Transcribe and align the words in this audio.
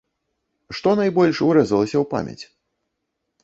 Што 0.77 0.89
найбольш 1.01 1.43
урэзалася 1.49 1.95
ў 1.95 2.05
памяць? 2.17 2.43